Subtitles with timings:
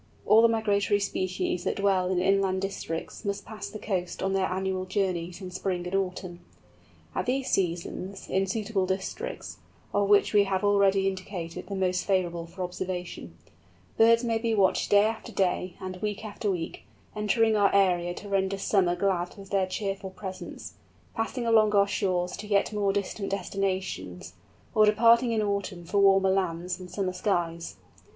[0.25, 4.47] All the migratory species that dwell in inland districts must pass the coast on their
[4.47, 6.39] annual journeys in spring and autumn.
[7.13, 9.59] At these seasons, in suitable districts
[9.93, 13.35] (of which we have already indicated the most favourable for observation),
[13.95, 16.81] birds may be watched day after day, and week after week,
[17.15, 20.73] entering our area to render summer glad with their cheerful presence,
[21.13, 24.33] passing along our shores to yet more distant destinations,
[24.73, 27.75] or departing in autumn for warmer lands and sunnier skies.